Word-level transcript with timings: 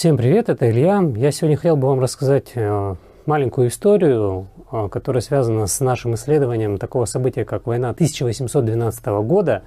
Всем 0.00 0.16
привет, 0.16 0.48
это 0.48 0.70
Илья. 0.70 1.04
Я 1.14 1.30
сегодня 1.30 1.58
хотел 1.58 1.76
бы 1.76 1.86
вам 1.88 2.00
рассказать 2.00 2.52
э, 2.54 2.94
маленькую 3.26 3.68
историю, 3.68 4.46
э, 4.72 4.88
которая 4.90 5.20
связана 5.20 5.66
с 5.66 5.78
нашим 5.78 6.14
исследованием 6.14 6.78
такого 6.78 7.04
события, 7.04 7.44
как 7.44 7.66
война 7.66 7.90
1812 7.90 9.04
года. 9.22 9.62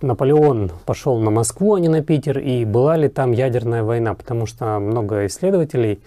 Наполеон 0.00 0.70
пошел 0.84 1.18
на 1.18 1.30
Москву, 1.30 1.74
а 1.74 1.80
не 1.80 1.88
на 1.88 2.02
Питер, 2.02 2.38
и 2.38 2.64
была 2.64 2.96
ли 2.96 3.08
там 3.08 3.32
ядерная 3.32 3.82
война, 3.82 4.14
потому 4.14 4.46
что 4.46 4.78
много 4.78 5.26
исследователей 5.26 6.00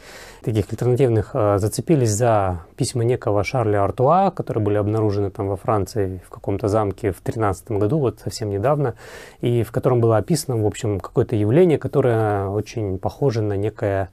таких 0.44 0.66
альтернативных 0.72 1.32
э, 1.34 1.58
зацепились 1.58 2.12
за 2.12 2.62
письма 2.76 3.04
некого 3.04 3.44
Шарля 3.44 3.84
Артуа, 3.84 4.32
которые 4.32 4.64
были 4.64 4.78
обнаружены 4.78 5.32
там 5.32 5.48
во 5.48 5.58
Франции 5.58 6.22
в 6.26 6.30
каком-то 6.30 6.68
замке 6.68 7.12
в 7.12 7.22
13 7.22 7.72
году, 7.72 8.00
вот 8.00 8.20
совсем 8.20 8.50
недавно, 8.50 8.96
и 9.42 9.64
в 9.64 9.72
котором 9.72 10.02
было 10.02 10.18
описано, 10.18 10.62
в 10.62 10.66
общем, 10.66 11.00
какое-то 11.00 11.36
явление, 11.36 11.78
которое 11.78 12.48
очень 12.48 13.00
похоже 13.00 13.42
на 13.42 13.58
некое 13.58 14.10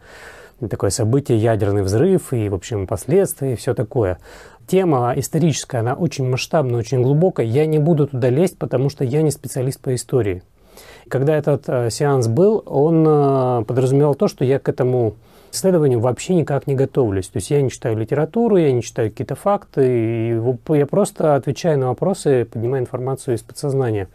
такое 0.71 0.91
событие, 0.91 1.39
ядерный 1.39 1.83
взрыв 1.83 2.33
и, 2.33 2.49
в 2.49 2.55
общем, 2.55 2.87
последствия 2.87 3.53
и 3.53 3.57
все 3.57 3.75
такое 3.75 4.19
тема 4.67 5.13
историческая, 5.17 5.79
она 5.79 5.95
очень 5.95 6.29
масштабная, 6.29 6.81
очень 6.81 7.03
глубокая. 7.03 7.47
Я 7.47 7.67
не 7.67 7.79
буду 7.79 8.07
туда 8.07 8.31
лезть, 8.31 8.59
потому 8.59 8.91
что 8.91 9.05
я 9.05 9.23
не 9.23 9.31
специалист 9.31 9.81
по 9.81 9.95
истории. 9.95 10.43
Когда 11.09 11.37
этот 11.37 11.69
э, 11.69 11.91
сеанс 11.91 12.27
был, 12.27 12.63
он 12.67 13.05
э, 13.07 13.65
подразумевал 13.65 14.15
то, 14.15 14.29
что 14.29 14.45
я 14.45 14.59
к 14.59 14.69
этому 14.69 15.15
исследованию 15.53 16.01
вообще 16.01 16.35
никак 16.35 16.67
не 16.67 16.75
готовлюсь. 16.75 17.29
То 17.29 17.37
есть 17.37 17.51
я 17.51 17.63
не 17.63 17.71
читаю 17.71 17.97
литературу, 17.97 18.57
я 18.57 18.73
не 18.73 18.83
читаю 18.83 19.11
какие-то 19.11 19.35
факты, 19.35 20.31
и 20.31 20.77
я 20.77 20.87
просто 20.87 21.35
отвечаю 21.35 21.79
на 21.79 21.89
вопросы, 21.89 22.45
поднимаю 22.45 22.83
информацию 22.83 23.37
из 23.37 23.43
подсознания, 23.43 24.09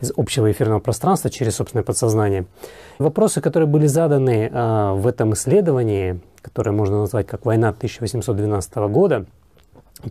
из 0.00 0.12
общего 0.16 0.50
эфирного 0.50 0.80
пространства 0.80 1.30
через 1.30 1.56
собственное 1.56 1.84
подсознание. 1.84 2.46
Вопросы, 2.98 3.40
которые 3.40 3.68
были 3.68 3.86
заданы 3.86 4.50
э, 4.52 4.92
в 4.92 5.06
этом 5.06 5.34
исследовании, 5.34 6.20
которое 6.42 6.72
можно 6.72 7.00
назвать 7.00 7.26
как 7.26 7.44
«Война 7.44 7.68
1812 7.70 8.74
года», 8.76 9.26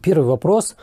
Первый 0.02 0.26
вопрос 0.26 0.76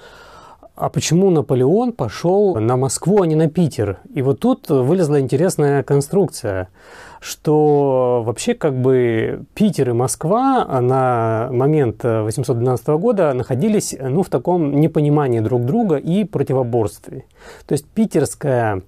а 0.74 0.88
почему 0.88 1.30
Наполеон 1.30 1.92
пошел 1.92 2.56
на 2.56 2.76
Москву, 2.76 3.22
а 3.22 3.26
не 3.26 3.34
на 3.34 3.48
Питер? 3.48 3.98
И 4.14 4.22
вот 4.22 4.40
тут 4.40 4.70
вылезла 4.70 5.20
интересная 5.20 5.82
конструкция, 5.82 6.68
что 7.20 8.22
вообще 8.24 8.54
как 8.54 8.74
бы 8.74 9.44
Питер 9.54 9.90
и 9.90 9.92
Москва 9.92 10.64
на 10.80 11.48
момент 11.52 12.02
812 12.04 12.86
года 12.88 13.32
находились 13.34 13.94
ну, 14.00 14.22
в 14.22 14.30
таком 14.30 14.80
непонимании 14.80 15.40
друг 15.40 15.64
друга 15.66 15.96
и 15.96 16.24
противоборстве. 16.24 17.26
То 17.66 17.72
есть 17.72 17.86
питерская 17.86 18.82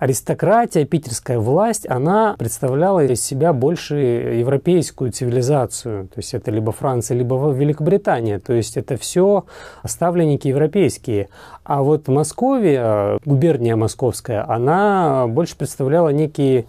аристократия, 0.00 0.84
питерская 0.84 1.38
власть, 1.38 1.88
она 1.88 2.34
представляла 2.38 3.04
из 3.04 3.22
себя 3.22 3.52
больше 3.52 3.96
европейскую 3.96 5.12
цивилизацию. 5.12 6.08
То 6.08 6.14
есть 6.16 6.34
это 6.34 6.50
либо 6.50 6.72
Франция, 6.72 7.16
либо 7.18 7.52
Великобритания. 7.52 8.38
То 8.38 8.54
есть 8.54 8.76
это 8.76 8.96
все 8.96 9.44
ставленники 9.84 10.48
европейские. 10.48 11.28
А 11.64 11.82
вот 11.82 12.08
Московия, 12.08 13.18
губерния 13.24 13.76
московская, 13.76 14.44
она 14.50 15.26
больше 15.28 15.56
представляла 15.56 16.08
некие 16.08 16.64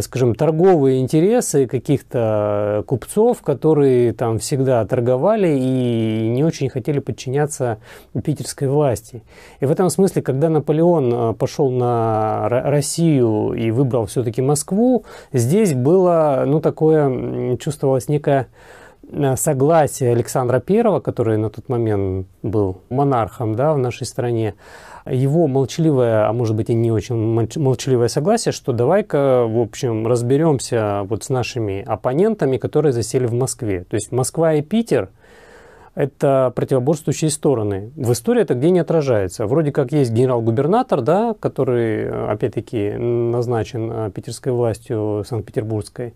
скажем, 0.00 0.34
торговые 0.34 1.00
интересы 1.00 1.66
каких-то 1.66 2.82
купцов, 2.86 3.42
которые 3.42 4.12
там 4.12 4.38
всегда 4.38 4.84
торговали 4.84 5.56
и 5.56 6.28
не 6.28 6.42
очень 6.42 6.68
хотели 6.68 6.98
подчиняться 6.98 7.78
питерской 8.24 8.68
власти. 8.68 9.22
И 9.60 9.66
в 9.66 9.70
этом 9.70 9.88
смысле, 9.90 10.22
когда 10.22 10.48
Наполеон 10.48 11.12
а, 11.14 11.32
пошел 11.32 11.70
на 11.70 12.48
Россию 12.48 13.52
и 13.52 13.70
выбрал 13.70 14.06
все-таки 14.06 14.42
Москву, 14.42 15.04
здесь 15.32 15.74
было, 15.74 16.44
ну, 16.46 16.60
такое, 16.60 17.56
чувствовалось 17.58 18.08
некое 18.08 18.40
а, 18.40 18.46
согласие 19.36 20.12
Александра 20.12 20.62
I, 20.66 21.00
который 21.00 21.36
на 21.36 21.50
тот 21.50 21.68
момент 21.68 22.26
был 22.42 22.82
монархом 22.90 23.54
да, 23.54 23.74
в 23.74 23.78
нашей 23.78 24.06
стране, 24.06 24.54
его 25.06 25.46
молчаливое, 25.46 26.28
а 26.28 26.32
может 26.32 26.54
быть 26.54 26.70
и 26.70 26.74
не 26.74 26.92
очень 26.92 27.16
молчаливое 27.60 28.08
согласие, 28.08 28.52
что 28.52 28.72
давай-ка, 28.72 29.46
в 29.48 29.58
общем, 29.60 30.06
разберемся 30.06 31.02
вот 31.04 31.24
с 31.24 31.28
нашими 31.30 31.82
оппонентами, 31.82 32.58
которые 32.58 32.92
засели 32.92 33.26
в 33.26 33.32
Москве. 33.32 33.84
То 33.84 33.94
есть 33.94 34.12
Москва 34.12 34.54
и 34.54 34.62
Питер– 34.62 35.10
это 35.98 36.52
противоборствующие 36.54 37.28
стороны. 37.28 37.90
В 37.96 38.12
истории 38.12 38.42
это 38.42 38.54
где 38.54 38.70
не 38.70 38.78
отражается. 38.78 39.46
Вроде 39.46 39.72
как 39.72 39.90
есть 39.90 40.12
генерал-губернатор, 40.12 41.00
да, 41.00 41.34
который, 41.40 42.08
опять-таки, 42.30 42.92
назначен 42.92 43.90
а, 43.92 44.10
питерской 44.10 44.52
властью 44.52 45.24
Санкт-Петербургской. 45.26 46.14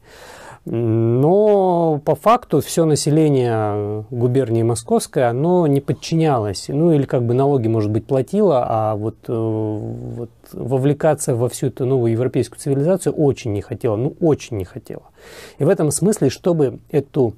Но 0.65 2.01
по 2.05 2.15
факту 2.15 2.61
все 2.61 2.85
население 2.85 4.05
губернии 4.11 4.63
Московской, 4.63 5.29
оно 5.29 5.67
не 5.67 5.81
подчинялось. 5.81 6.67
Ну 6.69 6.93
или 6.93 7.03
как 7.03 7.25
бы 7.25 7.35
налоги, 7.35 7.67
может 7.67 7.91
быть, 7.91 8.07
платило, 8.07 8.65
а 8.65 8.95
вот, 8.95 9.17
э, 9.27 9.33
вот 9.33 10.31
вовлекаться 10.53 11.35
во 11.35 11.49
всю 11.49 11.67
эту 11.67 11.87
новую 11.87 12.13
европейскую 12.13 12.61
цивилизацию 12.61 13.13
очень 13.13 13.53
не 13.53 13.63
хотело. 13.63 13.97
Ну 13.97 14.15
очень 14.21 14.59
не 14.59 14.65
хотело. 14.65 15.03
И 15.59 15.65
в 15.65 15.69
этом 15.69 15.91
смысле, 15.91 16.31
чтобы 16.31 16.79
эту 16.93 17.35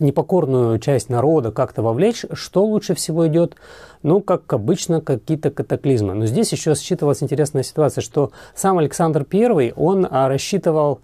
непокорную 0.00 0.78
часть 0.78 1.08
народа 1.08 1.52
как-то 1.52 1.82
вовлечь, 1.82 2.24
что 2.32 2.64
лучше 2.64 2.94
всего 2.94 3.26
идет? 3.28 3.56
Ну, 4.02 4.20
как 4.20 4.52
обычно, 4.52 5.00
какие-то 5.00 5.50
катаклизмы. 5.50 6.14
Но 6.14 6.26
здесь 6.26 6.52
еще 6.52 6.74
считывалась 6.74 7.22
интересная 7.22 7.62
ситуация, 7.62 8.02
что 8.02 8.32
сам 8.54 8.78
Александр 8.78 9.26
I, 9.30 9.72
он 9.76 10.06
а, 10.10 10.28
рассчитывал 10.28 11.00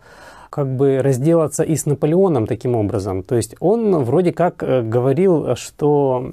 как 0.51 0.75
бы 0.75 1.01
разделаться 1.03 1.63
и 1.63 1.77
с 1.77 1.87
Наполеоном 1.87 2.47
таким 2.47 2.77
образом. 2.77 3.23
То 3.23 3.37
есть 3.37 3.55
он 3.61 4.05
вроде 4.05 4.33
как 4.33 4.63
э, 4.63 4.81
говорил, 4.83 5.55
что 5.57 6.31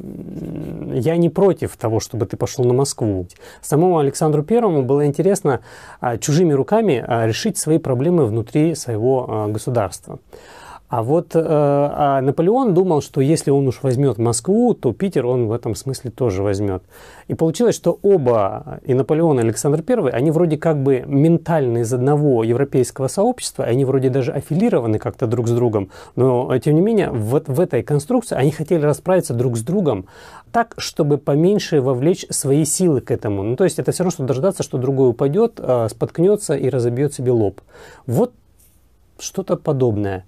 я 0.94 1.18
не 1.18 1.30
против 1.30 1.76
того, 1.76 2.00
чтобы 2.00 2.26
ты 2.26 2.38
пошел 2.38 2.64
на 2.64 2.74
Москву. 2.74 3.28
Самому 3.62 3.98
Александру 3.98 4.44
Первому 4.44 4.84
было 4.84 5.06
интересно 5.06 5.60
а, 6.00 6.18
чужими 6.18 6.54
руками 6.54 7.04
а, 7.06 7.28
решить 7.28 7.58
свои 7.58 7.80
проблемы 7.80 8.26
внутри 8.26 8.76
своего 8.76 9.48
государства. 9.50 10.20
А 10.94 11.02
вот 11.02 11.36
э, 11.36 11.40
а 11.44 12.22
Наполеон 12.22 12.76
думал, 12.76 13.02
что 13.02 13.20
если 13.20 13.50
он 13.50 13.68
уж 13.68 13.82
возьмет 13.82 14.20
Москву, 14.20 14.76
то 14.76 14.94
Питер 14.94 15.26
он 15.26 15.48
в 15.48 15.52
этом 15.52 15.74
смысле 15.74 16.12
тоже 16.12 16.44
возьмет. 16.44 16.84
И 17.28 17.34
получилось, 17.34 17.74
что 17.74 17.98
оба, 18.04 18.80
и 18.86 18.94
Наполеон, 18.94 19.40
и 19.40 19.42
Александр 19.42 19.84
I, 19.88 20.12
они 20.12 20.30
вроде 20.30 20.58
как 20.58 20.84
бы 20.84 21.04
ментально 21.08 21.80
из 21.80 21.92
одного 21.92 22.44
европейского 22.44 23.08
сообщества, 23.08 23.66
они 23.66 23.86
вроде 23.86 24.12
даже 24.12 24.34
аффилированы 24.34 25.00
как-то 25.00 25.26
друг 25.26 25.48
с 25.48 25.52
другом, 25.52 25.90
но 26.16 26.56
тем 26.60 26.76
не 26.76 26.82
менее 26.82 27.10
в, 27.10 27.42
в 27.44 27.60
этой 27.60 27.82
конструкции 27.82 28.36
они 28.36 28.52
хотели 28.52 28.84
расправиться 28.84 29.34
друг 29.34 29.58
с 29.58 29.64
другом 29.64 30.06
так, 30.52 30.76
чтобы 30.78 31.18
поменьше 31.18 31.82
вовлечь 31.82 32.28
свои 32.30 32.66
силы 32.66 33.02
к 33.02 33.10
этому. 33.10 33.42
Ну, 33.42 33.56
то 33.56 33.64
есть 33.64 33.80
это 33.80 33.94
все 33.94 34.04
равно, 34.04 34.12
что 34.12 34.24
дождаться, 34.26 34.62
что 34.62 34.78
другой 34.78 35.10
упадет, 35.10 35.54
э, 35.58 35.88
споткнется 35.90 36.54
и 36.54 36.70
разобьет 36.70 37.16
себе 37.16 37.32
лоб. 37.32 37.62
Вот 38.06 38.32
что-то 39.18 39.58
подобное. 39.58 40.26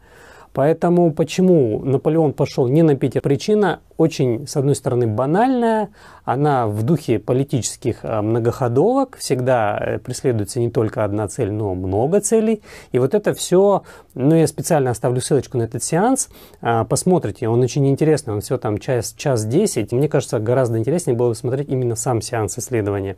Поэтому 0.55 1.11
почему 1.11 1.81
Наполеон 1.83 2.31
пошел 2.31 2.69
не 2.69 2.81
на 2.81 2.95
Питер? 2.95 3.21
Причина 3.21 3.81
очень, 3.97 4.47
с 4.47 4.55
одной 4.55 4.75
стороны, 4.75 5.05
банальная. 5.05 5.89
Она 6.23 6.67
в 6.67 6.81
духе 6.83 7.19
политических 7.19 7.97
а, 8.03 8.21
многоходовок. 8.21 9.17
Всегда 9.17 9.77
э, 9.77 9.99
преследуется 9.99 10.61
не 10.61 10.71
только 10.71 11.03
одна 11.03 11.27
цель, 11.27 11.51
но 11.51 11.75
много 11.75 12.21
целей. 12.21 12.61
И 12.93 12.99
вот 12.99 13.13
это 13.13 13.33
все, 13.33 13.83
ну, 14.13 14.33
я 14.33 14.47
специально 14.47 14.91
оставлю 14.91 15.19
ссылочку 15.19 15.57
на 15.57 15.63
этот 15.63 15.83
сеанс. 15.83 16.29
А, 16.61 16.85
посмотрите, 16.85 17.49
он 17.49 17.61
очень 17.61 17.85
интересный. 17.89 18.33
Он 18.33 18.39
все 18.39 18.57
там 18.57 18.77
час, 18.77 19.13
час 19.17 19.43
10. 19.43 19.91
Мне 19.91 20.07
кажется, 20.07 20.39
гораздо 20.39 20.77
интереснее 20.77 21.17
было 21.17 21.29
бы 21.29 21.35
смотреть 21.35 21.67
именно 21.67 21.97
сам 21.97 22.21
сеанс 22.21 22.57
исследования. 22.57 23.17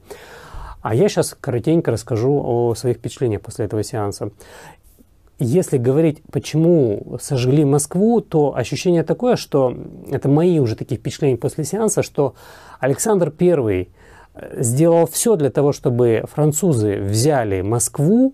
А 0.81 0.95
я 0.95 1.09
сейчас 1.09 1.35
коротенько 1.39 1.91
расскажу 1.91 2.41
о 2.41 2.73
своих 2.75 2.97
впечатлениях 2.97 3.41
после 3.41 3.65
этого 3.65 3.83
сеанса. 3.83 4.31
Если 5.39 5.77
говорить, 5.77 6.23
почему 6.31 7.17
сожгли 7.21 7.63
Москву, 7.63 8.21
то 8.21 8.55
ощущение 8.55 9.03
такое, 9.03 9.35
что 9.35 9.77
это 10.09 10.27
мои 10.29 10.57
уже 10.59 10.75
такие 10.75 10.99
впечатления 10.99 11.37
после 11.37 11.63
сеанса, 11.63 12.01
что 12.01 12.33
Александр 12.79 13.31
I 13.39 13.87
э, 14.33 14.63
сделал 14.63 15.05
все 15.05 15.35
для 15.35 15.51
того, 15.51 15.73
чтобы 15.73 16.23
французы 16.27 16.97
взяли 16.97 17.61
Москву, 17.61 18.33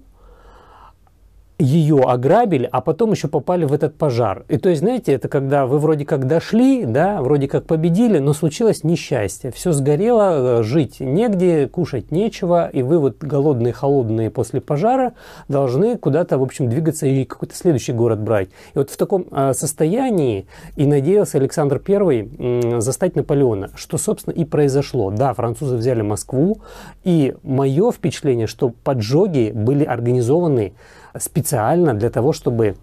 ее 1.63 2.01
ограбили, 2.01 2.67
а 2.71 2.81
потом 2.81 3.11
еще 3.11 3.27
попали 3.27 3.65
в 3.65 3.73
этот 3.73 3.95
пожар. 3.95 4.45
И 4.49 4.57
то 4.57 4.69
есть, 4.69 4.81
знаете, 4.81 5.13
это 5.13 5.27
когда 5.27 5.65
вы 5.65 5.79
вроде 5.79 6.05
как 6.05 6.27
дошли, 6.27 6.85
да, 6.85 7.21
вроде 7.21 7.47
как 7.47 7.65
победили, 7.65 8.19
но 8.19 8.33
случилось 8.33 8.83
несчастье. 8.83 9.51
Все 9.51 9.71
сгорело, 9.71 10.59
э, 10.59 10.63
жить 10.63 10.99
негде, 10.99 11.67
кушать 11.67 12.11
нечего, 12.11 12.67
и 12.67 12.83
вы 12.83 12.99
вот 12.99 13.17
голодные, 13.19 13.73
холодные 13.73 14.29
после 14.29 14.61
пожара 14.61 15.13
должны 15.47 15.97
куда-то, 15.97 16.37
в 16.37 16.43
общем, 16.43 16.69
двигаться 16.69 17.07
и 17.07 17.23
какой-то 17.23 17.55
следующий 17.55 17.93
город 17.93 18.19
брать. 18.19 18.49
И 18.73 18.77
вот 18.77 18.89
в 18.89 18.97
таком 18.97 19.25
э, 19.31 19.53
состоянии 19.53 20.47
и 20.75 20.85
надеялся 20.85 21.37
Александр 21.37 21.81
I 21.87 22.81
застать 22.81 23.15
Наполеона, 23.15 23.69
что, 23.75 23.97
собственно, 23.97 24.33
и 24.33 24.43
произошло. 24.43 25.11
Да, 25.11 25.33
французы 25.33 25.77
взяли 25.77 26.01
Москву, 26.01 26.57
и 27.03 27.35
мое 27.43 27.91
впечатление, 27.91 28.47
что 28.47 28.69
поджоги 28.83 29.51
были 29.53 29.83
организованы 29.83 30.73
специально 31.19 31.93
для 31.93 32.09
того, 32.09 32.33
чтобы 32.33 32.75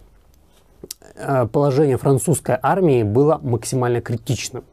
э, 1.14 1.46
положение 1.46 1.96
французской 1.96 2.58
армии 2.62 3.02
было 3.02 3.38
максимально 3.42 4.00
критичным. 4.00 4.64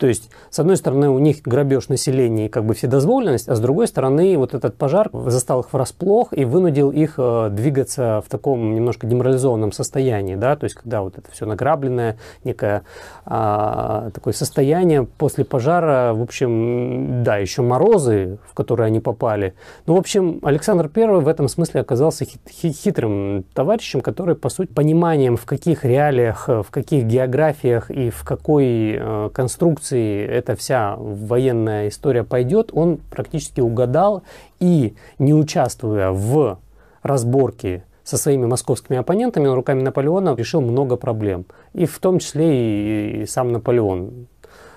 То 0.00 0.06
есть, 0.06 0.30
с 0.48 0.58
одной 0.58 0.78
стороны, 0.78 1.10
у 1.10 1.18
них 1.18 1.42
грабеж 1.42 1.88
населения 1.88 2.46
и 2.46 2.48
как 2.48 2.64
бы 2.64 2.72
вседозволенность, 2.72 3.50
а 3.50 3.54
с 3.54 3.60
другой 3.60 3.86
стороны, 3.86 4.34
вот 4.38 4.54
этот 4.54 4.74
пожар 4.78 5.10
застал 5.12 5.60
их 5.60 5.74
врасплох 5.74 6.28
и 6.32 6.46
вынудил 6.46 6.90
их 6.90 7.16
э, 7.18 7.50
двигаться 7.50 8.22
в 8.26 8.30
таком 8.30 8.74
немножко 8.74 9.06
деморализованном 9.06 9.72
состоянии, 9.72 10.36
да, 10.36 10.56
то 10.56 10.64
есть, 10.64 10.74
когда 10.74 11.02
вот 11.02 11.18
это 11.18 11.30
все 11.30 11.44
награбленное, 11.44 12.16
некое 12.44 12.84
а, 13.26 14.10
такое 14.14 14.32
состояние 14.32 15.04
после 15.04 15.44
пожара, 15.44 16.14
в 16.14 16.22
общем, 16.22 17.22
да, 17.22 17.36
еще 17.36 17.60
морозы, 17.60 18.38
в 18.50 18.54
которые 18.54 18.86
они 18.86 19.00
попали. 19.00 19.52
Ну, 19.84 19.96
в 19.96 19.98
общем, 19.98 20.40
Александр 20.42 20.90
I 20.96 21.20
в 21.20 21.28
этом 21.28 21.46
смысле 21.46 21.82
оказался 21.82 22.24
хит, 22.24 22.40
хитрым 22.74 23.44
товарищем, 23.52 24.00
который, 24.00 24.34
по 24.34 24.48
сути, 24.48 24.72
пониманием, 24.72 25.36
в 25.36 25.44
каких 25.44 25.84
реалиях, 25.84 26.48
в 26.48 26.68
каких 26.70 27.04
географиях 27.04 27.90
и 27.90 28.08
в 28.08 28.24
какой 28.24 28.96
э, 28.98 29.30
конструкции 29.34 29.89
Турции 29.90 30.24
эта 30.24 30.54
вся 30.54 30.94
военная 30.96 31.88
история 31.88 32.24
пойдет, 32.24 32.70
он 32.72 32.98
практически 33.10 33.60
угадал 33.60 34.22
и, 34.60 34.94
не 35.18 35.34
участвуя 35.34 36.10
в 36.10 36.58
разборке 37.02 37.84
со 38.04 38.16
своими 38.16 38.46
московскими 38.46 38.98
оппонентами, 38.98 39.48
он 39.48 39.54
руками 39.54 39.82
Наполеона 39.82 40.34
решил 40.36 40.60
много 40.60 40.96
проблем. 40.96 41.46
И 41.74 41.86
в 41.86 41.98
том 41.98 42.18
числе 42.18 43.22
и 43.22 43.26
сам 43.26 43.52
Наполеон 43.52 44.26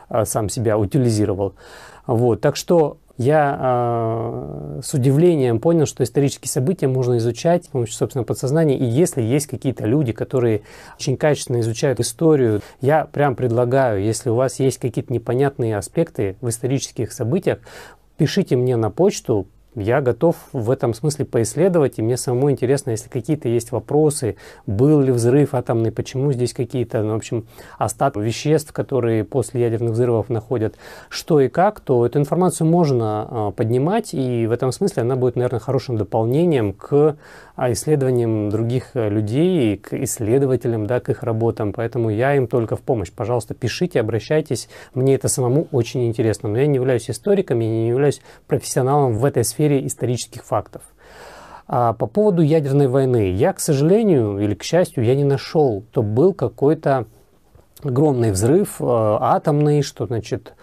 а, 0.09 0.25
сам 0.25 0.49
себя 0.49 0.77
утилизировал. 0.77 1.53
Вот. 2.05 2.41
Так 2.41 2.55
что 2.55 2.97
я 3.17 3.59
э, 3.59 4.81
с 4.83 4.93
удивлением 4.93 5.59
понял, 5.59 5.85
что 5.85 6.03
исторические 6.03 6.49
события 6.49 6.87
можно 6.87 7.17
изучать 7.17 7.65
с 7.65 7.67
помощью 7.67 7.95
собственного 7.95 8.25
подсознания. 8.25 8.77
И 8.77 8.85
если 8.85 9.21
есть 9.21 9.47
какие-то 9.47 9.85
люди, 9.85 10.13
которые 10.13 10.61
очень 10.95 11.15
качественно 11.15 11.59
изучают 11.59 11.99
историю, 11.99 12.61
я 12.81 13.05
прям 13.05 13.35
предлагаю, 13.35 14.03
если 14.03 14.29
у 14.29 14.35
вас 14.35 14.59
есть 14.59 14.79
какие-то 14.79 15.13
непонятные 15.13 15.77
аспекты 15.77 16.37
в 16.41 16.49
исторических 16.49 17.13
событиях, 17.13 17.59
пишите 18.17 18.55
мне 18.55 18.77
на 18.77 18.89
почту, 18.89 19.47
я 19.75 20.01
готов 20.01 20.35
в 20.53 20.69
этом 20.69 20.93
смысле 20.93 21.25
поисследовать, 21.25 21.99
и 21.99 22.01
мне 22.01 22.17
самому 22.17 22.51
интересно, 22.51 22.91
если 22.91 23.09
какие-то 23.09 23.49
есть 23.49 23.71
вопросы, 23.71 24.35
был 24.67 25.01
ли 25.01 25.11
взрыв 25.11 25.53
атомный, 25.53 25.91
почему 25.91 26.31
здесь 26.31 26.53
какие-то, 26.53 27.01
ну, 27.03 27.13
в 27.13 27.17
общем, 27.17 27.45
остатки 27.77 28.03
веществ, 28.19 28.73
которые 28.73 29.23
после 29.23 29.61
ядерных 29.61 29.91
взрывов 29.91 30.29
находят, 30.29 30.75
что 31.09 31.39
и 31.39 31.47
как, 31.47 31.79
то 31.79 32.05
эту 32.05 32.19
информацию 32.19 32.67
можно 32.67 33.27
а, 33.29 33.51
поднимать, 33.51 34.13
и 34.13 34.45
в 34.45 34.51
этом 34.51 34.71
смысле 34.71 35.03
она 35.03 35.15
будет, 35.15 35.35
наверное, 35.35 35.59
хорошим 35.59 35.97
дополнением 35.97 36.73
к 36.73 37.15
а, 37.55 37.71
исследованиям 37.71 38.49
других 38.49 38.91
э, 38.95 39.09
людей, 39.09 39.77
к 39.77 39.93
исследователям, 39.93 40.87
да, 40.87 40.99
к 40.99 41.09
их 41.09 41.23
работам, 41.23 41.71
поэтому 41.71 42.09
я 42.09 42.35
им 42.35 42.47
только 42.47 42.75
в 42.75 42.81
помощь. 42.81 43.11
Пожалуйста, 43.11 43.53
пишите, 43.53 43.99
обращайтесь, 43.99 44.69
мне 44.93 45.15
это 45.15 45.27
самому 45.27 45.67
очень 45.71 46.07
интересно, 46.07 46.49
но 46.49 46.57
я 46.57 46.67
не 46.67 46.75
являюсь 46.75 47.09
историком, 47.09 47.59
я 47.59 47.69
не 47.69 47.89
являюсь 47.89 48.21
профессионалом 48.47 49.13
в 49.13 49.23
этой 49.23 49.43
сфере, 49.43 49.62
сфере 49.63 49.85
исторических 49.87 50.43
фактов. 50.43 50.81
А 51.67 51.93
по 51.93 52.07
поводу 52.07 52.41
ядерной 52.41 52.87
войны, 52.87 53.31
я, 53.31 53.53
к 53.53 53.59
сожалению 53.61 54.39
или 54.39 54.53
к 54.53 54.63
счастью, 54.63 55.05
я 55.05 55.15
не 55.15 55.23
нашел, 55.23 55.83
то 55.93 56.03
был 56.03 56.33
какой-то 56.33 57.05
огромный 57.81 58.31
взрыв 58.31 58.81
э, 58.81 58.85
атомный, 58.85 59.81
что 59.81 60.05
значит 60.05 60.53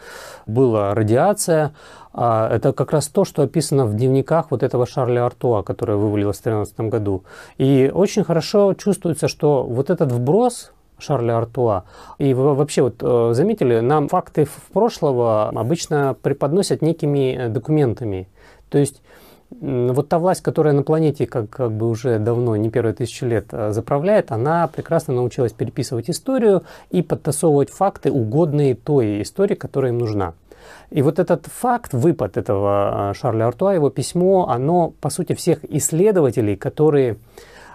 была 0.46 0.94
радиация. 0.94 1.72
А 2.12 2.54
это 2.54 2.72
как 2.72 2.92
раз 2.92 3.08
то, 3.08 3.24
что 3.24 3.42
описано 3.42 3.86
в 3.86 3.94
дневниках 3.94 4.50
вот 4.50 4.62
этого 4.62 4.86
Шарля 4.86 5.24
Артуа, 5.24 5.62
которое 5.62 5.96
вывалилось 5.96 6.38
в 6.38 6.42
2013 6.42 6.80
году. 6.92 7.22
И 7.56 7.90
очень 7.94 8.24
хорошо 8.24 8.74
чувствуется, 8.74 9.28
что 9.28 9.62
вот 9.62 9.90
этот 9.90 10.12
вброс 10.12 10.72
Шарля 11.00 11.38
Артуа. 11.38 11.84
И 12.18 12.34
вообще, 12.34 12.82
вот 12.82 12.96
э, 13.00 13.30
заметили, 13.32 13.80
нам 13.80 14.08
факты 14.08 14.46
прошлого 14.72 15.48
обычно 15.48 16.14
преподносят 16.20 16.82
некими 16.82 17.36
э, 17.36 17.48
документами. 17.48 18.28
То 18.70 18.78
есть 18.78 19.02
вот 19.60 20.08
та 20.08 20.18
власть, 20.18 20.42
которая 20.42 20.72
на 20.74 20.82
планете 20.82 21.26
как, 21.26 21.50
как 21.50 21.72
бы 21.72 21.88
уже 21.88 22.18
давно, 22.18 22.56
не 22.56 22.70
первые 22.70 22.94
тысячи 22.94 23.24
лет 23.24 23.46
э, 23.50 23.72
заправляет, 23.72 24.30
она 24.30 24.68
прекрасно 24.68 25.14
научилась 25.14 25.52
переписывать 25.52 26.08
историю 26.08 26.62
и 26.90 27.02
подтасовывать 27.02 27.70
факты, 27.70 28.12
угодные 28.12 28.74
той 28.74 29.22
истории, 29.22 29.54
которая 29.54 29.90
им 29.90 29.98
нужна. 29.98 30.34
И 30.90 31.02
вот 31.02 31.18
этот 31.18 31.46
факт, 31.46 31.92
выпад 31.92 32.36
этого 32.36 33.10
э, 33.10 33.14
Шарля 33.14 33.46
Артуа, 33.48 33.74
его 33.74 33.90
письмо, 33.90 34.48
оно, 34.48 34.92
по 35.00 35.10
сути, 35.10 35.34
всех 35.34 35.64
исследователей, 35.64 36.56
которые 36.56 37.16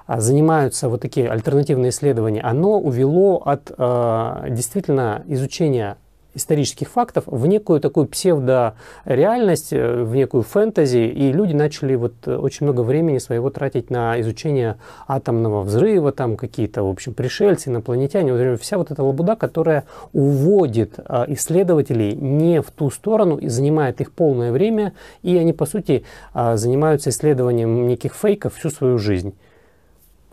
э, 0.08 0.20
занимаются 0.20 0.88
вот 0.88 1.02
такие 1.02 1.30
альтернативные 1.30 1.90
исследования, 1.90 2.42
оно 2.42 2.80
увело 2.80 3.42
от 3.46 3.72
э, 3.78 4.48
действительно 4.50 5.24
изучения 5.28 5.98
исторических 6.36 6.90
фактов 6.90 7.24
в 7.26 7.48
некую 7.48 7.80
такую 7.80 8.08
псевдореальность, 8.08 9.74
э, 9.74 10.04
в 10.04 10.16
некую 10.16 10.44
фэнтези, 10.44 10.98
и 10.98 11.32
люди 11.32 11.54
начали 11.54 11.96
вот 11.96 12.14
э, 12.26 12.36
очень 12.36 12.66
много 12.66 12.82
времени 12.82 13.18
своего 13.18 13.50
тратить 13.50 13.90
на 13.90 14.20
изучение 14.22 14.78
атомного 15.08 15.64
взрыва, 15.64 16.12
там 16.12 16.38
какие-то, 16.38 16.84
в 16.84 16.90
общем, 16.90 17.14
пришельцы, 17.14 17.70
инопланетяне, 17.70 18.34
вот 18.34 18.62
вся 18.62 18.78
вот 18.78 18.92
эта 18.92 19.04
лабуда, 19.04 19.36
которая 19.36 19.86
уводит 20.14 20.98
э, 20.98 21.26
исследователей 21.30 22.14
не 22.14 22.62
в 22.62 22.72
ту 22.72 22.92
сторону 22.92 23.38
и 23.38 23.48
занимает 23.48 24.02
их 24.02 24.12
полное 24.12 24.52
время, 24.52 24.94
и 25.24 25.38
они, 25.38 25.54
по 25.54 25.66
сути, 25.66 26.04
занимаются 26.34 27.10
исследованием 27.10 27.88
неких 27.88 28.14
фейков 28.14 28.56
всю 28.56 28.70
свою 28.70 28.98
жизнь 28.98 29.34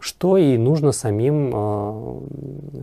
что 0.02 0.36
и 0.36 0.58
нужно 0.58 0.90
самим 0.90 1.52
э, 1.54 2.20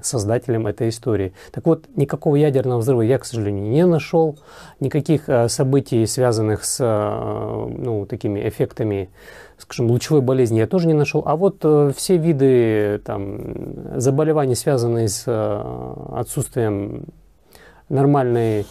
создателям 0.02 0.68
этой 0.68 0.88
истории. 0.88 1.34
Так 1.52 1.66
вот, 1.66 1.86
никакого 1.98 2.38
ядерного 2.38 2.80
взрыва 2.80 3.02
я, 3.02 3.18
к 3.18 3.26
сожалению, 3.26 3.70
не 3.70 3.86
нашел, 3.86 4.40
никаких 4.80 5.28
э, 5.28 5.50
событий, 5.50 6.06
связанных 6.06 6.64
с 6.64 6.78
э, 6.80 7.74
ну, 7.78 8.06
такими 8.06 8.48
эффектами, 8.48 9.10
скажем, 9.58 9.88
лучевой 9.92 10.22
болезни 10.22 10.60
я 10.60 10.68
тоже 10.68 10.88
не 10.88 10.94
нашел. 10.94 11.22
А 11.26 11.36
вот 11.36 11.66
все 11.94 12.16
виды 12.16 13.02
там, 13.04 14.00
заболеваний, 14.00 14.56
связанные 14.56 15.10
с 15.10 15.26
отсутствием 16.14 17.04
нормальной 17.90 18.66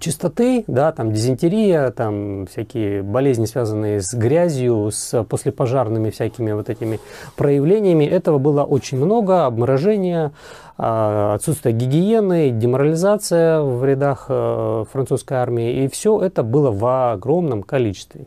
чистоты, 0.00 0.64
да, 0.66 0.92
там 0.92 1.12
дизентерия, 1.12 1.90
там 1.90 2.46
всякие 2.46 3.02
болезни, 3.02 3.46
связанные 3.46 4.00
с 4.00 4.14
грязью, 4.14 4.90
с 4.92 5.22
послепожарными 5.24 6.10
всякими 6.10 6.52
вот 6.52 6.70
этими 6.70 7.00
проявлениями. 7.36 8.04
Этого 8.04 8.38
было 8.38 8.64
очень 8.64 8.98
много, 8.98 9.46
обморожения, 9.46 10.32
а, 10.78 11.34
отсутствие 11.34 11.74
гигиены, 11.74 12.50
деморализация 12.50 13.60
в 13.60 13.84
рядах 13.84 14.26
э, 14.28 14.84
французской 14.90 15.34
армии. 15.34 15.84
И 15.84 15.88
все 15.88 16.20
это 16.20 16.42
было 16.42 16.70
в 16.70 17.12
огромном 17.12 17.62
количестве. 17.62 18.26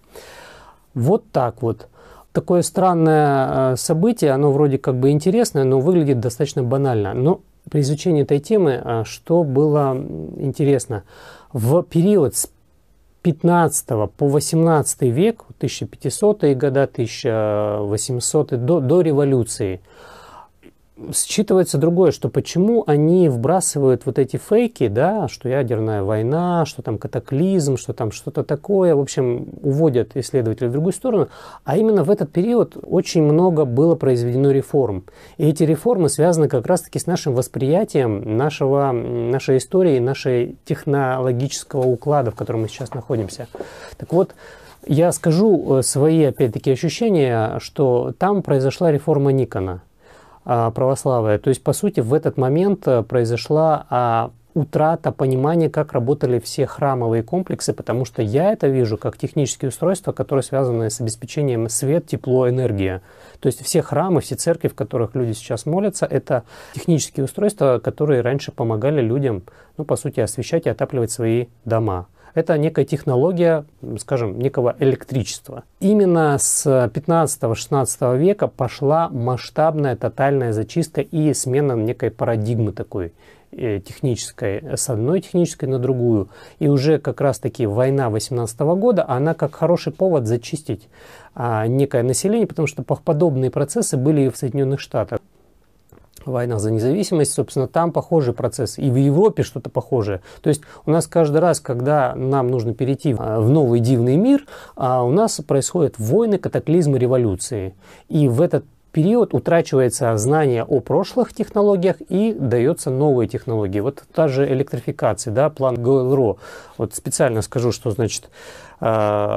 Вот 0.93 1.29
так 1.31 1.61
вот. 1.61 1.87
Такое 2.31 2.61
странное 2.61 3.73
э, 3.73 3.75
событие, 3.77 4.31
оно 4.31 4.51
вроде 4.51 4.77
как 4.77 4.95
бы 4.95 5.09
интересное, 5.09 5.63
но 5.63 5.79
выглядит 5.79 6.19
достаточно 6.19 6.63
банально. 6.63 7.13
Но 7.13 7.41
при 7.69 7.81
изучении 7.81 8.23
этой 8.23 8.39
темы, 8.39 8.81
а, 8.83 9.03
что 9.05 9.43
было 9.43 9.95
интересно, 10.37 11.03
в 11.53 11.83
период 11.83 12.35
с 12.35 12.49
15 13.21 13.87
по 14.15 14.27
18 14.27 15.01
век, 15.03 15.43
1500-е 15.59 16.55
годы, 16.55 16.81
1800 16.81 18.65
до, 18.65 18.79
до 18.79 19.01
революции– 19.01 19.81
считывается 21.11 21.77
другое, 21.77 22.11
что 22.11 22.29
почему 22.29 22.83
они 22.87 23.27
вбрасывают 23.27 24.05
вот 24.05 24.17
эти 24.17 24.37
фейки, 24.37 24.87
да, 24.87 25.27
что 25.27 25.49
ядерная 25.49 26.03
война, 26.03 26.65
что 26.65 26.81
там 26.81 26.97
катаклизм, 26.97 27.75
что 27.75 27.93
там 27.93 28.11
что-то 28.11 28.43
такое, 28.43 28.95
в 28.95 28.99
общем, 29.01 29.49
уводят 29.61 30.15
исследователей 30.15 30.69
в 30.69 30.71
другую 30.71 30.93
сторону, 30.93 31.27
а 31.65 31.77
именно 31.77 32.03
в 32.03 32.09
этот 32.09 32.31
период 32.31 32.77
очень 32.81 33.23
много 33.23 33.65
было 33.65 33.95
произведено 33.95 34.51
реформ. 34.51 35.03
И 35.37 35.49
эти 35.49 35.63
реформы 35.63 36.07
связаны 36.07 36.47
как 36.47 36.65
раз-таки 36.65 36.97
с 36.97 37.07
нашим 37.07 37.33
восприятием 37.33 38.37
нашего, 38.37 38.91
нашей 38.93 39.57
истории, 39.57 39.99
нашей 39.99 40.55
технологического 40.63 41.85
уклада, 41.85 42.31
в 42.31 42.35
котором 42.35 42.61
мы 42.61 42.69
сейчас 42.69 42.93
находимся. 42.93 43.47
Так 43.97 44.13
вот, 44.13 44.33
я 44.87 45.11
скажу 45.11 45.79
э, 45.79 45.81
свои, 45.81 46.23
опять-таки, 46.23 46.71
ощущения, 46.71 47.59
что 47.59 48.13
там 48.17 48.43
произошла 48.43 48.91
реформа 48.91 49.31
Никона– 49.31 49.81
православия. 50.45 51.37
То 51.39 51.49
есть, 51.49 51.63
по 51.63 51.73
сути, 51.73 51.99
в 51.99 52.13
этот 52.13 52.37
момент 52.37 52.87
э, 52.87 53.03
произошла 53.03 53.85
а, 53.89 54.31
утрата 54.55 55.11
понимания, 55.11 55.69
как 55.69 55.91
работали 55.91 56.39
все 56.39 56.65
храмовые 56.65 57.23
комплексы, 57.23 57.73
потому 57.73 58.05
что 58.05 58.21
я 58.21 58.53
это 58.53 58.67
вижу 58.67 58.97
как 58.97 59.17
технические 59.17 59.69
устройства, 59.69 60.13
которые 60.13 60.43
связаны 60.43 60.89
с 60.89 61.01
обеспечением 61.01 61.67
свет, 61.67 62.07
тепло, 62.07 62.49
энергия. 62.49 63.01
То 63.41 63.47
есть 63.47 63.61
все 63.63 63.81
храмы, 63.81 64.21
все 64.21 64.35
церкви, 64.35 64.69
в 64.69 64.75
которых 64.75 65.13
люди 65.13 65.33
сейчас 65.33 65.65
молятся, 65.65 66.05
это 66.05 66.43
технические 66.73 67.25
устройства, 67.25 67.79
которые 67.83 68.21
раньше 68.21 68.51
помогали 68.53 69.01
людям, 69.01 69.43
ну, 69.77 69.83
по 69.83 69.97
сути, 69.97 70.21
освещать 70.21 70.65
и 70.65 70.69
отапливать 70.69 71.11
свои 71.11 71.47
дома. 71.65 72.07
Это 72.35 72.57
некая 72.57 72.85
технология, 72.85 73.65
скажем, 73.97 74.37
некого 74.37 74.75
электричества. 74.79 75.63
Именно 75.79 76.37
с 76.37 76.67
15-16 76.67 78.17
века 78.17 78.47
пошла 78.47 79.09
масштабная 79.09 79.95
тотальная 79.95 80.53
зачистка 80.53 81.01
и 81.01 81.33
смена 81.33 81.73
некой 81.73 82.11
парадигмы 82.11 82.73
такой 82.73 83.13
э, 83.51 83.79
технической, 83.79 84.61
с 84.75 84.89
одной 84.89 85.21
технической 85.21 85.69
на 85.69 85.79
другую. 85.79 86.29
И 86.59 86.67
уже 86.67 86.99
как 86.99 87.21
раз-таки 87.21 87.65
война 87.65 88.09
18 88.09 88.59
года, 88.59 89.05
она 89.07 89.33
как 89.33 89.55
хороший 89.55 89.93
повод 89.93 90.27
зачистить 90.27 90.89
а, 91.33 91.65
некое 91.67 92.03
население, 92.03 92.47
потому 92.47 92.67
что 92.67 92.83
подобные 92.83 93.49
процессы 93.49 93.95
были 93.97 94.21
и 94.21 94.29
в 94.29 94.37
Соединенных 94.37 94.81
Штатах 94.81 95.19
война 96.31 96.59
за 96.59 96.71
независимость, 96.71 97.33
собственно, 97.33 97.67
там 97.67 97.91
похожий 97.91 98.33
процесс. 98.33 98.77
И 98.77 98.89
в 98.89 98.95
Европе 98.95 99.43
что-то 99.43 99.69
похожее. 99.69 100.21
То 100.41 100.49
есть 100.49 100.61
у 100.85 100.91
нас 100.91 101.07
каждый 101.07 101.37
раз, 101.37 101.59
когда 101.59 102.15
нам 102.15 102.47
нужно 102.49 102.73
перейти 102.73 103.15
а, 103.17 103.39
в 103.39 103.49
новый 103.49 103.79
дивный 103.79 104.15
мир, 104.15 104.45
а, 104.75 105.03
у 105.03 105.11
нас 105.11 105.41
происходят 105.41 105.99
войны, 105.99 106.37
катаклизмы, 106.37 106.97
революции. 106.97 107.75
И 108.09 108.27
в 108.27 108.41
этот 108.41 108.65
период 108.95 109.33
утрачивается 109.33 110.17
знание 110.17 110.63
о 110.63 110.79
прошлых 110.79 111.33
технологиях 111.33 111.97
и 112.07 112.31
дается 112.31 112.89
новые 112.89 113.27
технологии. 113.27 113.81
Вот 113.81 114.03
та 114.13 114.29
же 114.29 114.49
электрификация, 114.49 115.33
да, 115.33 115.49
план 115.49 115.75
ГЛРО. 115.75 116.37
Вот 116.77 116.95
специально 116.95 117.41
скажу, 117.41 117.73
что 117.73 117.91
значит 117.91 118.29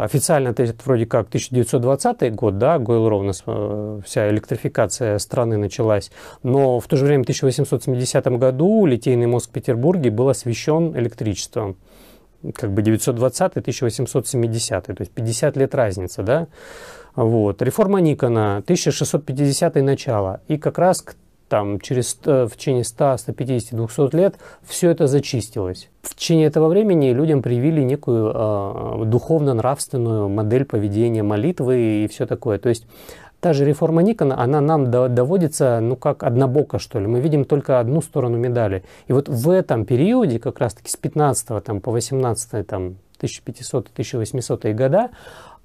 официально 0.04 0.48
это 0.48 0.74
вроде 0.84 1.06
как 1.06 1.28
1920 1.28 2.34
год, 2.34 2.58
да, 2.58 2.78
у 3.20 3.22
нас 3.22 3.42
э, 3.46 4.00
вся 4.04 4.28
электрификация 4.30 5.18
страны 5.18 5.56
началась, 5.56 6.10
но 6.42 6.80
в 6.80 6.86
то 6.86 6.96
же 6.96 7.04
время 7.04 7.22
в 7.22 7.26
1870 7.26 8.26
году 8.38 8.84
литейный 8.86 9.26
мозг 9.26 9.50
в 9.50 9.52
Петербурге 9.52 10.10
был 10.10 10.28
освещен 10.28 10.96
электричеством 10.96 11.76
как 12.54 12.72
бы 12.72 12.82
920-1870, 12.82 14.80
то 14.80 14.94
есть 14.98 15.12
50 15.12 15.56
лет 15.56 15.74
разница, 15.74 16.22
да. 16.22 16.46
Вот. 17.16 17.62
Реформа 17.62 18.00
Никона, 18.00 18.58
1650 18.58 19.74
начало. 19.76 20.40
И 20.46 20.56
как 20.56 20.78
раз 20.78 21.04
там, 21.48 21.80
через, 21.80 22.18
э, 22.24 22.46
в 22.46 22.56
течение 22.56 22.84
100, 22.84 23.16
150, 23.18 23.74
200 23.74 24.14
лет 24.16 24.36
все 24.62 24.90
это 24.90 25.06
зачистилось. 25.06 25.88
В 26.02 26.14
течение 26.14 26.46
этого 26.46 26.68
времени 26.68 27.10
людям 27.10 27.42
привили 27.42 27.82
некую 27.82 28.32
э, 28.34 29.04
духовно-нравственную 29.06 30.28
модель 30.28 30.64
поведения 30.64 31.22
молитвы 31.22 32.04
и 32.04 32.08
все 32.08 32.26
такое. 32.26 32.58
То 32.58 32.68
есть 32.68 32.86
та 33.40 33.52
же 33.52 33.64
реформа 33.64 34.02
Никона, 34.02 34.40
она 34.40 34.60
нам 34.60 34.90
доводится, 34.90 35.80
ну, 35.80 35.96
как 35.96 36.22
однобоко, 36.22 36.78
что 36.78 36.98
ли. 36.98 37.06
Мы 37.06 37.20
видим 37.20 37.44
только 37.44 37.80
одну 37.80 38.02
сторону 38.02 38.36
медали. 38.36 38.82
И 39.06 39.12
вот 39.12 39.28
в 39.28 39.50
этом 39.50 39.84
периоде, 39.84 40.38
как 40.38 40.58
раз-таки 40.58 40.90
с 40.90 40.96
15 40.96 41.64
там, 41.64 41.80
по 41.80 41.90
18 41.90 42.66
там, 42.66 42.96
1500-1800 43.20 44.72
года, 44.74 45.10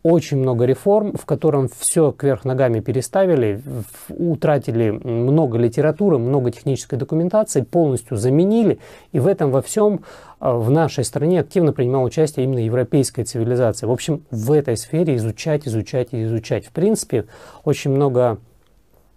очень 0.04 0.38
много 0.38 0.66
реформ, 0.66 1.14
в 1.14 1.26
котором 1.26 1.70
все 1.70 2.12
кверх 2.12 2.44
ногами 2.44 2.82
переставили, 2.82 3.62
утратили 4.10 4.92
много 4.92 5.58
литературы, 5.58 6.18
много 6.18 6.52
технической 6.52 7.00
документации, 7.00 7.62
полностью 7.62 8.18
заменили. 8.18 8.80
И 9.14 9.20
в 9.20 9.28
этом 9.28 9.50
во 9.52 9.62
всем 9.62 10.02
а, 10.40 10.56
в 10.58 10.70
нашей 10.70 11.06
стране 11.06 11.40
активно 11.40 11.72
принимала 11.72 12.04
участие 12.04 12.44
именно 12.44 12.60
европейская 12.60 13.24
цивилизация. 13.24 13.88
В 13.88 13.92
общем, 13.92 14.26
в 14.30 14.52
этой 14.52 14.76
сфере 14.76 15.16
изучать, 15.16 15.66
изучать 15.68 16.10
и 16.12 16.24
изучать. 16.26 16.66
В 16.66 16.72
принципе, 16.72 17.26
очень 17.64 17.92
много 17.92 18.40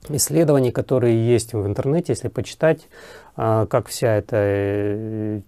исследований, 0.08 0.70
которые 0.70 1.28
есть 1.28 1.52
в 1.52 1.66
интернете, 1.66 2.12
если 2.12 2.28
почитать, 2.28 2.88
а, 3.34 3.66
как 3.66 3.88
вся 3.88 4.14
эта 4.14 4.36
э, 4.36 5.40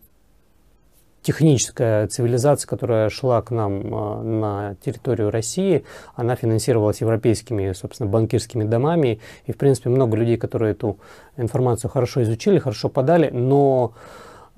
техническая 1.23 2.07
цивилизация, 2.07 2.69
которая 2.69 3.09
шла 3.11 3.43
к 3.43 3.51
нам 3.51 3.95
а, 3.95 4.23
на 4.23 4.75
территорию 4.85 5.31
России, 5.31 5.85
она 6.15 6.37
финансировалась 6.37 7.01
европейскими, 7.01 7.73
собственно, 7.73 8.09
банкирскими 8.09 8.65
домами. 8.65 9.21
И, 9.47 9.53
в 9.53 9.57
принципе, 9.57 9.91
много 9.91 10.17
людей, 10.17 10.37
которые 10.37 10.73
эту 10.73 10.99
информацию 11.37 11.91
хорошо 11.91 12.23
изучили, 12.23 12.59
хорошо 12.59 12.89
подали, 12.89 13.31
но 13.31 13.93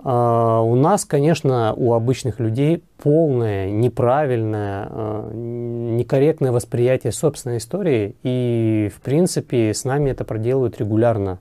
Uh, 0.02 0.62
у 0.62 0.76
нас, 0.76 1.04
конечно, 1.04 1.74
у 1.76 1.92
обычных 1.92 2.40
людей 2.40 2.82
полное, 3.02 3.68
неправильное, 3.68 4.86
uh, 4.86 5.34
некорректное 5.34 6.52
восприятие 6.52 7.12
собственной 7.12 7.58
истории, 7.58 8.16
и, 8.22 8.90
в 8.96 9.02
принципе, 9.02 9.74
с 9.74 9.84
нами 9.84 10.08
это 10.08 10.24
проделывают 10.24 10.80
регулярно. 10.80 11.38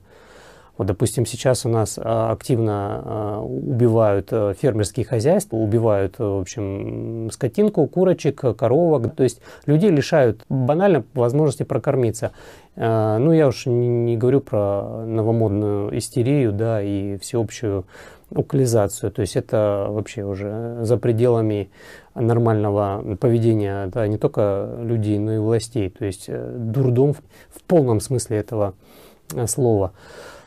Вот, 0.80 0.86
допустим, 0.86 1.26
сейчас 1.26 1.66
у 1.66 1.68
нас 1.68 1.98
а, 2.02 2.32
активно 2.32 3.02
а, 3.04 3.40
убивают 3.42 4.28
э, 4.30 4.54
фермерские 4.58 5.04
хозяйства, 5.04 5.58
убивают, 5.58 6.14
э, 6.18 6.24
в 6.24 6.40
общем, 6.40 7.28
скотинку, 7.30 7.86
курочек, 7.86 8.40
коровок. 8.56 9.14
То 9.14 9.22
есть 9.22 9.42
людей 9.66 9.90
лишают 9.90 10.42
банально 10.48 11.04
возможности 11.12 11.64
прокормиться. 11.64 12.32
А, 12.76 13.18
ну, 13.18 13.30
я 13.32 13.48
уж 13.48 13.66
не 13.66 14.16
говорю 14.16 14.40
про 14.40 15.04
новомодную 15.04 15.98
истерию, 15.98 16.50
да, 16.50 16.80
и 16.80 17.18
всеобщую 17.18 17.84
локализацию. 18.30 19.12
То 19.12 19.20
есть 19.20 19.36
это 19.36 19.86
вообще 19.90 20.24
уже 20.24 20.78
за 20.80 20.96
пределами 20.96 21.68
нормального 22.14 23.16
поведения 23.20 23.86
да, 23.88 24.06
не 24.06 24.16
только 24.16 24.78
людей, 24.80 25.18
но 25.18 25.34
и 25.34 25.38
властей. 25.38 25.90
То 25.90 26.06
есть 26.06 26.24
э, 26.28 26.54
дурдом 26.56 27.12
в 27.50 27.62
полном 27.66 28.00
смысле 28.00 28.38
этого 28.38 28.72
слова. 29.46 29.92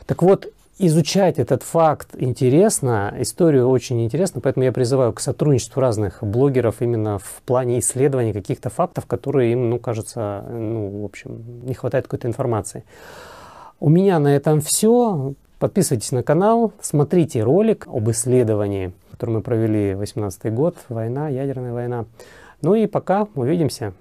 Так 0.06 0.22
вот, 0.22 0.52
изучать 0.78 1.38
этот 1.38 1.62
факт 1.62 2.08
интересно, 2.18 3.14
историю 3.18 3.68
очень 3.68 4.04
интересно, 4.04 4.40
поэтому 4.40 4.64
я 4.64 4.72
призываю 4.72 5.12
к 5.12 5.20
сотрудничеству 5.20 5.80
разных 5.80 6.22
блогеров 6.22 6.82
именно 6.82 7.18
в 7.18 7.42
плане 7.46 7.78
исследования 7.78 8.32
каких-то 8.32 8.70
фактов, 8.70 9.06
которые 9.06 9.52
им, 9.52 9.70
ну, 9.70 9.78
кажется, 9.78 10.44
ну, 10.50 11.02
в 11.02 11.04
общем, 11.04 11.42
не 11.64 11.74
хватает 11.74 12.04
какой-то 12.04 12.28
информации. 12.28 12.84
У 13.80 13.88
меня 13.88 14.18
на 14.18 14.34
этом 14.34 14.60
все. 14.60 15.34
Подписывайтесь 15.58 16.12
на 16.12 16.22
канал, 16.22 16.72
смотрите 16.82 17.42
ролик 17.42 17.86
об 17.86 18.10
исследовании, 18.10 18.92
который 19.12 19.30
мы 19.30 19.40
провели 19.40 19.94
18 19.94 20.52
год, 20.52 20.76
война, 20.90 21.28
ядерная 21.28 21.72
война. 21.72 22.04
Ну 22.60 22.74
и 22.74 22.86
пока, 22.86 23.26
увидимся. 23.34 23.94